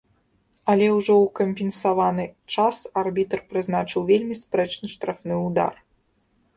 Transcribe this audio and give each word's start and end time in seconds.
Але 0.73 0.87
ўжо 0.93 1.13
ў 1.23 1.27
кампенсаваны 1.39 2.25
час 2.55 2.81
арбітр 3.05 3.45
прызначыў 3.53 4.01
вельмі 4.11 4.35
спрэчны 4.45 4.85
штрафны 4.99 5.35
ўдар. 5.49 5.73